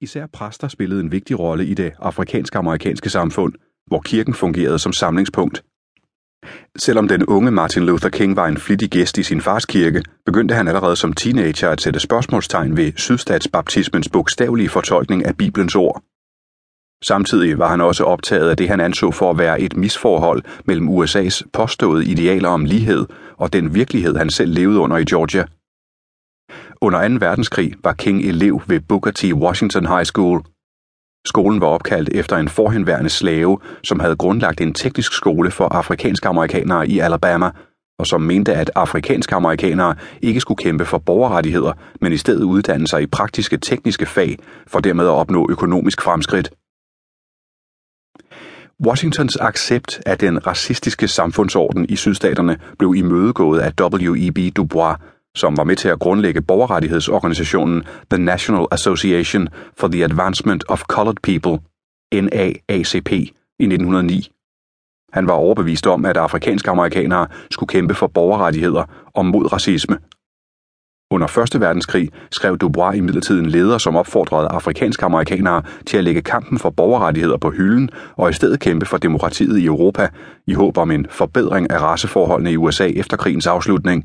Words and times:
Især 0.00 0.26
præster 0.26 0.68
spillede 0.68 1.00
en 1.00 1.12
vigtig 1.12 1.38
rolle 1.38 1.66
i 1.66 1.74
det 1.74 1.92
afrikansk-amerikanske 1.98 3.10
samfund, 3.10 3.52
hvor 3.86 4.00
kirken 4.00 4.34
fungerede 4.34 4.78
som 4.78 4.92
samlingspunkt. 4.92 5.64
Selvom 6.78 7.08
den 7.08 7.24
unge 7.24 7.50
Martin 7.50 7.86
Luther 7.86 8.08
King 8.08 8.36
var 8.36 8.46
en 8.46 8.56
flittig 8.56 8.90
gæst 8.90 9.18
i 9.18 9.22
sin 9.22 9.40
fars 9.40 9.66
kirke, 9.66 10.02
begyndte 10.26 10.54
han 10.54 10.68
allerede 10.68 10.96
som 10.96 11.12
teenager 11.12 11.70
at 11.70 11.80
sætte 11.80 12.00
spørgsmålstegn 12.00 12.76
ved 12.76 12.92
sydstatsbaptismens 12.96 14.08
bogstavelige 14.08 14.68
fortolkning 14.68 15.24
af 15.24 15.36
Bibelens 15.36 15.74
ord. 15.74 16.02
Samtidig 17.04 17.58
var 17.58 17.68
han 17.68 17.80
også 17.80 18.04
optaget 18.04 18.50
af 18.50 18.56
det, 18.56 18.68
han 18.68 18.80
anså 18.80 19.10
for 19.10 19.30
at 19.30 19.38
være 19.38 19.60
et 19.60 19.76
misforhold 19.76 20.42
mellem 20.64 20.88
USA's 20.88 21.42
påståede 21.52 22.06
idealer 22.06 22.48
om 22.48 22.64
lighed 22.64 23.06
og 23.36 23.52
den 23.52 23.74
virkelighed, 23.74 24.16
han 24.16 24.30
selv 24.30 24.52
levede 24.52 24.78
under 24.78 24.96
i 24.96 25.04
Georgia. 25.04 25.46
Under 26.86 27.08
2. 27.08 27.14
verdenskrig 27.20 27.72
var 27.84 27.92
King 27.92 28.22
elev 28.22 28.62
ved 28.66 28.80
Booker 28.80 29.10
T. 29.10 29.24
Washington 29.34 29.86
High 29.86 30.04
School. 30.04 30.42
Skolen 31.26 31.60
var 31.60 31.66
opkaldt 31.66 32.08
efter 32.08 32.36
en 32.36 32.48
forhenværende 32.48 33.10
slave, 33.10 33.58
som 33.84 34.00
havde 34.00 34.16
grundlagt 34.16 34.60
en 34.60 34.74
teknisk 34.74 35.12
skole 35.12 35.50
for 35.50 35.64
afrikanske 35.64 36.28
amerikanere 36.28 36.88
i 36.88 36.98
Alabama, 36.98 37.50
og 37.98 38.06
som 38.06 38.20
mente, 38.20 38.54
at 38.54 38.70
afrikanske 38.74 39.34
amerikanere 39.34 39.94
ikke 40.22 40.40
skulle 40.40 40.58
kæmpe 40.58 40.84
for 40.84 40.98
borgerrettigheder, 40.98 41.72
men 42.00 42.12
i 42.12 42.16
stedet 42.16 42.42
uddanne 42.42 42.88
sig 42.88 43.02
i 43.02 43.06
praktiske 43.06 43.56
tekniske 43.56 44.06
fag, 44.06 44.38
for 44.66 44.80
dermed 44.80 45.04
at 45.04 45.10
opnå 45.10 45.46
økonomisk 45.50 46.02
fremskridt. 46.02 46.50
Washingtons 48.86 49.36
accept 49.36 50.02
af 50.06 50.18
den 50.18 50.46
racistiske 50.46 51.08
samfundsorden 51.08 51.86
i 51.88 51.96
sydstaterne 51.96 52.58
blev 52.78 52.94
imødegået 52.96 53.60
af 53.60 53.72
W.E.B. 53.80 54.56
Du 54.56 54.64
Bois, 54.64 54.96
som 55.36 55.56
var 55.56 55.64
med 55.64 55.76
til 55.76 55.88
at 55.88 55.98
grundlægge 55.98 56.42
borgerrettighedsorganisationen 56.42 57.84
The 58.10 58.22
National 58.22 58.66
Association 58.70 59.48
for 59.78 59.88
the 59.88 60.04
Advancement 60.04 60.64
of 60.68 60.82
Colored 60.82 61.16
People, 61.22 61.58
NAACP, 62.12 63.12
i 63.58 63.64
1909. 63.64 64.30
Han 65.12 65.26
var 65.26 65.34
overbevist 65.34 65.86
om, 65.86 66.04
at 66.04 66.16
afrikanske 66.16 66.70
amerikanere 66.70 67.26
skulle 67.50 67.68
kæmpe 67.68 67.94
for 67.94 68.06
borgerrettigheder 68.06 68.84
og 69.14 69.26
mod 69.26 69.52
racisme. 69.52 69.98
Under 71.10 71.38
1. 71.54 71.60
verdenskrig 71.60 72.10
skrev 72.30 72.58
Dubois 72.58 72.96
imidlertid 72.96 73.40
en 73.40 73.46
leder, 73.46 73.78
som 73.78 73.96
opfordrede 73.96 74.48
afrikanske 74.48 75.04
amerikanere 75.04 75.62
til 75.86 75.98
at 75.98 76.04
lægge 76.04 76.22
kampen 76.22 76.58
for 76.58 76.70
borgerrettigheder 76.70 77.36
på 77.36 77.50
hylden 77.50 77.90
og 78.16 78.30
i 78.30 78.32
stedet 78.32 78.60
kæmpe 78.60 78.86
for 78.86 78.96
demokratiet 78.96 79.58
i 79.58 79.66
Europa 79.66 80.08
i 80.46 80.54
håb 80.54 80.78
om 80.78 80.90
en 80.90 81.06
forbedring 81.10 81.70
af 81.70 81.80
raceforholdene 81.80 82.52
i 82.52 82.56
USA 82.56 82.86
efter 82.86 83.16
krigens 83.16 83.46
afslutning. 83.46 84.04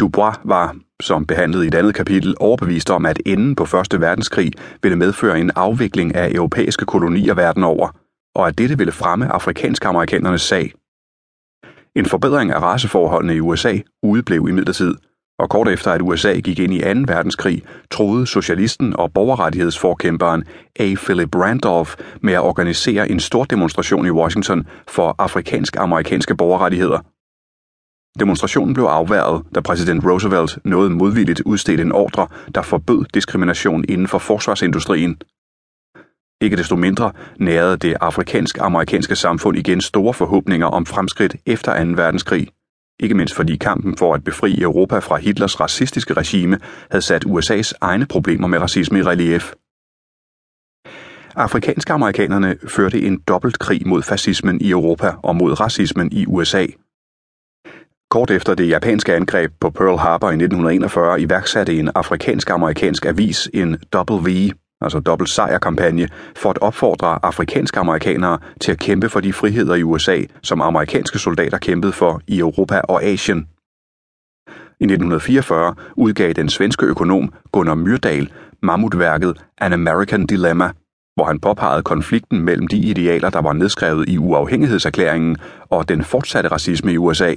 Dubois 0.00 0.36
var, 0.44 0.76
som 1.02 1.26
behandlet 1.26 1.64
i 1.64 1.66
et 1.66 1.74
andet 1.74 1.94
kapitel, 1.94 2.34
overbevist 2.40 2.90
om, 2.90 3.06
at 3.06 3.22
enden 3.26 3.54
på 3.54 3.62
1. 3.62 4.00
verdenskrig 4.00 4.52
ville 4.82 4.96
medføre 4.96 5.40
en 5.40 5.50
afvikling 5.56 6.14
af 6.14 6.30
europæiske 6.34 6.84
kolonier 6.84 7.34
verden 7.34 7.64
over, 7.64 7.88
og 8.34 8.48
at 8.48 8.58
dette 8.58 8.78
ville 8.78 8.92
fremme 8.92 9.32
afrikansk-amerikanernes 9.32 10.42
sag. 10.42 10.72
En 11.96 12.06
forbedring 12.06 12.50
af 12.50 12.62
raceforholdene 12.62 13.34
i 13.34 13.40
USA 13.40 13.78
udeblev 14.02 14.48
imidlertid, 14.48 14.94
og 15.38 15.50
kort 15.50 15.68
efter 15.68 15.92
at 15.92 16.02
USA 16.02 16.32
gik 16.32 16.58
ind 16.58 16.74
i 16.74 16.80
2. 16.80 16.84
verdenskrig, 16.84 17.62
troede 17.90 18.26
socialisten 18.26 18.96
og 18.96 19.12
borgerrettighedsforkæmperen 19.12 20.44
A. 20.80 20.94
Philip 20.94 21.34
Randolph 21.34 21.94
med 22.20 22.32
at 22.32 22.40
organisere 22.40 23.10
en 23.10 23.20
stor 23.20 23.44
demonstration 23.44 24.06
i 24.06 24.10
Washington 24.10 24.66
for 24.88 25.14
afrikansk-amerikanske 25.18 26.36
borgerrettigheder. 26.36 26.98
Demonstrationen 28.20 28.74
blev 28.74 28.84
afværget, 28.84 29.44
da 29.54 29.60
præsident 29.60 30.04
Roosevelt 30.04 30.58
noget 30.64 30.92
modvilligt 30.92 31.40
udstedte 31.40 31.82
en 31.82 31.92
ordre, 31.92 32.26
der 32.54 32.62
forbød 32.62 33.04
diskrimination 33.14 33.84
inden 33.88 34.08
for 34.08 34.18
forsvarsindustrien. 34.18 35.16
Ikke 36.40 36.56
desto 36.56 36.76
mindre 36.76 37.12
nærede 37.38 37.76
det 37.76 37.96
afrikansk-amerikanske 38.00 39.16
samfund 39.16 39.58
igen 39.58 39.80
store 39.80 40.14
forhåbninger 40.14 40.66
om 40.66 40.86
fremskridt 40.86 41.36
efter 41.46 41.84
2. 41.84 41.90
verdenskrig. 41.90 42.48
Ikke 43.00 43.14
mindst 43.14 43.34
fordi 43.34 43.56
kampen 43.56 43.96
for 43.96 44.14
at 44.14 44.24
befri 44.24 44.60
Europa 44.60 44.98
fra 44.98 45.16
Hitlers 45.16 45.60
racistiske 45.60 46.14
regime 46.14 46.58
havde 46.90 47.02
sat 47.02 47.24
USA's 47.26 47.72
egne 47.80 48.06
problemer 48.06 48.46
med 48.46 48.58
racisme 48.58 48.98
i 48.98 49.02
relief. 49.02 49.52
Afrikanske 51.36 51.92
amerikanerne 51.92 52.56
førte 52.68 53.02
en 53.02 53.18
dobbelt 53.28 53.58
krig 53.58 53.88
mod 53.88 54.02
fascismen 54.02 54.60
i 54.60 54.70
Europa 54.70 55.12
og 55.22 55.36
mod 55.36 55.60
racismen 55.60 56.12
i 56.12 56.26
USA. 56.26 56.66
Kort 58.10 58.30
efter 58.30 58.54
det 58.54 58.68
japanske 58.68 59.14
angreb 59.14 59.52
på 59.60 59.70
Pearl 59.70 59.98
Harbor 59.98 60.30
i 60.30 60.34
1941 60.34 61.20
iværksatte 61.20 61.78
en 61.78 61.90
afrikansk-amerikansk 61.94 63.06
avis 63.06 63.48
en 63.54 63.76
Double 63.92 64.30
V, 64.30 64.50
altså 64.80 65.00
dobbelt 65.00 65.30
sejr-kampagne, 65.30 66.08
for 66.36 66.50
at 66.50 66.58
opfordre 66.58 67.18
afrikanske 67.22 67.80
amerikanere 67.80 68.38
til 68.60 68.72
at 68.72 68.78
kæmpe 68.78 69.08
for 69.08 69.20
de 69.20 69.32
friheder 69.32 69.74
i 69.74 69.82
USA, 69.82 70.22
som 70.42 70.60
amerikanske 70.60 71.18
soldater 71.18 71.58
kæmpede 71.58 71.92
for 71.92 72.20
i 72.26 72.38
Europa 72.38 72.80
og 72.80 73.02
Asien. 73.04 73.48
I 74.80 74.84
1944 74.84 75.74
udgav 75.96 76.32
den 76.32 76.48
svenske 76.48 76.86
økonom 76.86 77.32
Gunnar 77.52 77.74
Myrdal 77.74 78.32
mammutværket 78.62 79.44
An 79.58 79.72
American 79.72 80.26
Dilemma, 80.26 80.70
hvor 81.14 81.24
han 81.24 81.40
påpegede 81.40 81.82
konflikten 81.82 82.40
mellem 82.40 82.66
de 82.66 82.76
idealer, 82.76 83.30
der 83.30 83.40
var 83.40 83.52
nedskrevet 83.52 84.08
i 84.08 84.18
uafhængighedserklæringen 84.18 85.36
og 85.70 85.88
den 85.88 86.04
fortsatte 86.04 86.48
racisme 86.48 86.92
i 86.92 86.98
USA. 86.98 87.34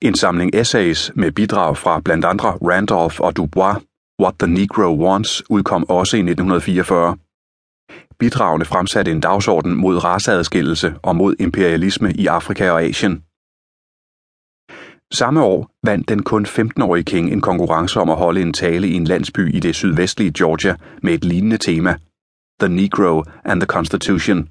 En 0.00 0.14
samling 0.14 0.54
essays 0.54 1.12
med 1.14 1.32
bidrag 1.32 1.76
fra 1.76 2.00
blandt 2.00 2.24
andre 2.24 2.48
Randolph 2.48 3.20
og 3.20 3.36
Dubois, 3.36 3.76
What 4.22 4.34
the 4.38 4.52
Negro 4.52 4.96
Wants, 5.04 5.42
udkom 5.50 5.88
også 5.88 6.16
i 6.16 6.20
1944. 6.20 7.16
Bidragene 8.18 8.64
fremsatte 8.64 9.10
en 9.10 9.20
dagsorden 9.20 9.74
mod 9.74 10.04
raceadskillelse 10.04 10.94
og 11.02 11.16
mod 11.16 11.34
imperialisme 11.38 12.12
i 12.12 12.26
Afrika 12.26 12.70
og 12.70 12.82
Asien. 12.82 13.22
Samme 15.12 15.42
år 15.42 15.70
vandt 15.86 16.08
den 16.08 16.22
kun 16.22 16.46
15-årige 16.46 17.04
King 17.04 17.32
en 17.32 17.40
konkurrence 17.40 18.00
om 18.00 18.10
at 18.10 18.16
holde 18.16 18.40
en 18.40 18.52
tale 18.52 18.88
i 18.88 18.94
en 18.94 19.04
landsby 19.04 19.54
i 19.54 19.60
det 19.60 19.74
sydvestlige 19.74 20.32
Georgia 20.38 20.76
med 21.02 21.14
et 21.14 21.24
lignende 21.24 21.56
tema, 21.56 21.96
The 22.60 22.68
Negro 22.68 23.24
and 23.44 23.60
the 23.60 23.66
Constitution. 23.66 24.48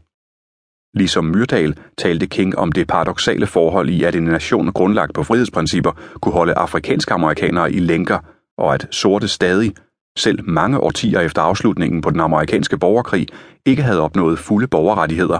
Ligesom 0.94 1.26
Myrdal 1.26 1.76
talte 1.98 2.28
King 2.28 2.58
om 2.58 2.72
det 2.72 2.88
paradoxale 2.88 3.48
forhold 3.48 3.90
i, 3.90 4.04
at 4.04 4.16
en 4.16 4.24
nation 4.24 4.72
grundlagt 4.72 5.14
på 5.14 5.24
frihedsprincipper 5.24 5.92
kunne 6.22 6.34
holde 6.34 6.54
afrikanske 6.54 7.14
amerikanere 7.14 7.72
i 7.72 7.80
lænker, 7.80 8.20
og 8.58 8.74
at 8.74 8.88
sorte 8.92 9.28
stadig, 9.28 9.74
selv 10.18 10.50
mange 10.50 10.80
årtier 10.80 11.20
efter 11.20 11.42
afslutningen 11.42 12.02
på 12.02 12.10
den 12.10 12.20
amerikanske 12.20 12.78
borgerkrig, 12.78 13.28
ikke 13.66 13.84
havde 13.84 14.02
opnået 14.02 14.40
fulde 14.40 14.68
borgerrettigheder. 14.68 15.40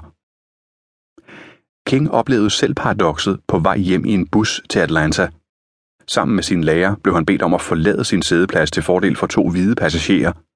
King 1.90 2.12
oplevede 2.12 2.50
selv 2.50 2.74
paradokset 2.74 3.40
på 3.48 3.60
vej 3.60 3.78
hjem 3.78 4.06
i 4.06 4.14
en 4.14 4.28
bus 4.28 4.62
til 4.70 4.80
Atlanta. 4.80 5.30
Sammen 6.08 6.36
med 6.36 6.44
sin 6.44 6.64
lærer 6.64 6.96
blev 7.04 7.16
han 7.16 7.26
bedt 7.26 7.42
om 7.42 7.54
at 7.54 7.62
forlade 7.62 8.04
sin 8.04 8.22
sædeplads 8.22 8.72
til 8.72 8.84
fordel 8.84 9.16
for 9.16 9.28
to 9.28 9.50
hvide 9.50 9.76
passagerer– 9.76 10.32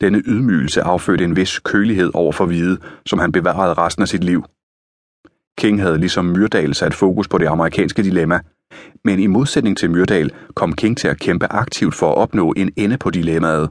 denne 0.00 0.22
ydmygelse 0.26 0.82
affødte 0.82 1.24
en 1.24 1.36
vis 1.36 1.58
kølighed 1.58 2.10
over 2.14 2.32
for 2.32 2.46
hvide, 2.46 2.78
som 3.06 3.18
han 3.18 3.32
bevarede 3.32 3.74
resten 3.74 4.02
af 4.02 4.08
sit 4.08 4.24
liv. 4.24 4.44
King 5.58 5.80
havde 5.80 5.98
ligesom 5.98 6.24
Myrdal 6.24 6.74
sat 6.74 6.94
fokus 6.94 7.28
på 7.28 7.38
det 7.38 7.46
amerikanske 7.46 8.02
dilemma, 8.02 8.40
men 9.04 9.18
i 9.18 9.26
modsætning 9.26 9.78
til 9.78 9.90
Myrdal 9.90 10.30
kom 10.54 10.72
King 10.72 10.98
til 10.98 11.08
at 11.08 11.18
kæmpe 11.18 11.46
aktivt 11.52 11.94
for 11.94 12.12
at 12.12 12.18
opnå 12.18 12.52
en 12.56 12.72
ende 12.76 12.98
på 12.98 13.10
dilemmaet. 13.10 13.70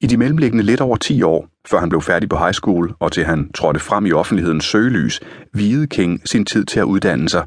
I 0.00 0.06
de 0.06 0.16
mellemliggende 0.16 0.64
lidt 0.64 0.80
over 0.80 0.96
10 0.96 1.22
år, 1.22 1.48
før 1.66 1.78
han 1.80 1.88
blev 1.88 2.02
færdig 2.02 2.28
på 2.28 2.36
high 2.36 2.52
school 2.52 2.94
og 3.00 3.12
til 3.12 3.24
han 3.24 3.52
trådte 3.52 3.80
frem 3.80 4.06
i 4.06 4.12
offentlighedens 4.12 4.64
søgelys, 4.64 5.20
videde 5.54 5.86
King 5.86 6.28
sin 6.28 6.44
tid 6.44 6.64
til 6.64 6.80
at 6.80 6.84
uddanne 6.84 7.28
sig. 7.28 7.46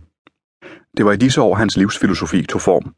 Det 0.97 1.05
var 1.05 1.11
i 1.11 1.17
disse 1.17 1.41
år, 1.41 1.55
hans 1.55 1.77
livsfilosofi 1.77 2.45
tog 2.45 2.61
form. 2.61 2.95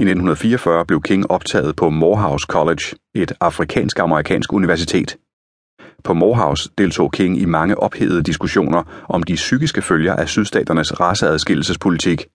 I 0.00 0.02
1944 0.02 0.86
blev 0.86 1.02
King 1.02 1.30
optaget 1.30 1.76
på 1.76 1.90
Morehouse 1.90 2.46
College, 2.48 2.84
et 3.14 3.32
afrikansk-amerikansk 3.40 4.52
universitet. 4.52 5.16
På 6.04 6.14
Morehouse 6.14 6.70
deltog 6.78 7.12
King 7.12 7.38
i 7.40 7.44
mange 7.44 7.78
ophedede 7.78 8.22
diskussioner 8.22 9.04
om 9.08 9.22
de 9.22 9.34
psykiske 9.34 9.82
følger 9.82 10.14
af 10.16 10.28
sydstaternes 10.28 11.00
raceadskillelsespolitik. 11.00 12.26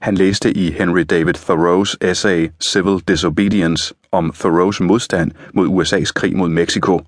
Han 0.00 0.14
læste 0.14 0.52
i 0.52 0.70
Henry 0.70 1.00
David 1.00 1.34
Thoreaus 1.34 1.96
essay 2.00 2.50
Civil 2.62 3.02
Disobedience 3.08 3.94
om 4.12 4.32
Thoreaus 4.32 4.80
modstand 4.80 5.32
mod 5.54 5.68
USA's 5.68 6.12
krig 6.12 6.36
mod 6.36 6.48
Mexico 6.48 7.00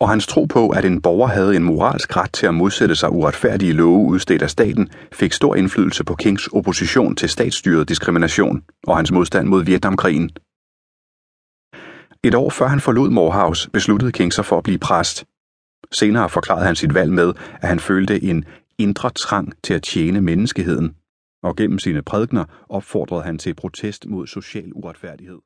og 0.00 0.08
hans 0.08 0.26
tro 0.26 0.44
på, 0.44 0.68
at 0.68 0.84
en 0.84 1.02
borger 1.02 1.26
havde 1.26 1.56
en 1.56 1.62
moralsk 1.62 2.16
ret 2.16 2.32
til 2.32 2.46
at 2.46 2.54
modsætte 2.54 2.96
sig 2.96 3.12
uretfærdige 3.12 3.72
love 3.72 4.06
udstedt 4.06 4.42
af 4.42 4.50
staten, 4.50 4.88
fik 5.12 5.32
stor 5.32 5.54
indflydelse 5.54 6.04
på 6.04 6.14
Kings 6.14 6.46
opposition 6.46 7.16
til 7.16 7.28
statsstyret 7.28 7.88
diskrimination 7.88 8.62
og 8.86 8.96
hans 8.96 9.12
modstand 9.12 9.48
mod 9.48 9.64
Vietnamkrigen. 9.64 10.30
Et 12.24 12.34
år 12.34 12.50
før 12.50 12.66
han 12.66 12.80
forlod 12.80 13.10
Morehouse, 13.10 13.70
besluttede 13.70 14.12
King 14.12 14.32
sig 14.32 14.44
for 14.44 14.58
at 14.58 14.64
blive 14.64 14.78
præst. 14.78 15.24
Senere 15.92 16.28
forklarede 16.28 16.66
han 16.66 16.76
sit 16.76 16.94
valg 16.94 17.12
med, 17.12 17.32
at 17.62 17.68
han 17.68 17.80
følte 17.80 18.22
en 18.24 18.44
indre 18.78 19.10
trang 19.10 19.52
til 19.62 19.74
at 19.74 19.82
tjene 19.82 20.20
menneskeheden, 20.20 20.94
og 21.42 21.56
gennem 21.56 21.78
sine 21.78 22.02
prædikner 22.02 22.44
opfordrede 22.68 23.22
han 23.22 23.38
til 23.38 23.54
protest 23.54 24.06
mod 24.06 24.26
social 24.26 24.72
uretfærdighed. 24.74 25.38